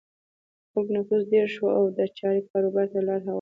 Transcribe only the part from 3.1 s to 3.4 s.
هواره کړه.